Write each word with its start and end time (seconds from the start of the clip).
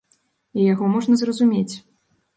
І 0.61 0.65
яго 0.73 0.89
можна 0.95 1.19
зразумець. 1.23 1.71